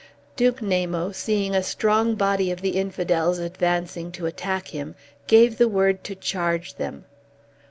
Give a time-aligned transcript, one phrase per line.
[0.35, 4.95] Duke Namo, seeing a strong body of the Infidels advancing to attack him,
[5.27, 7.05] gave the word to charge them.